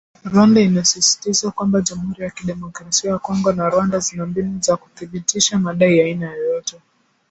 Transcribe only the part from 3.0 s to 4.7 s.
ya Kongo na Rwanda zina mbinu